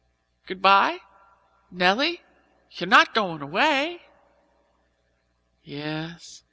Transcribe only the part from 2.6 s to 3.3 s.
you're not